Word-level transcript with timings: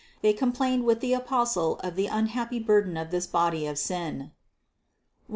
They 0.23 0.33
complained 0.33 0.85
with 0.85 0.99
the 0.99 1.13
Apostle 1.13 1.75
of 1.83 1.95
the 1.95 2.07
unhappy 2.07 2.57
burden 2.57 2.97
of 2.97 3.11
this 3.11 3.27
body 3.27 3.67
of 3.67 3.77
sin 3.77 4.31
(Rom. 4.31 4.31